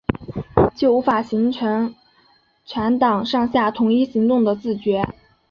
[0.73, 1.93] 就无法形成
[2.65, 5.05] 全党上下统一行动的自觉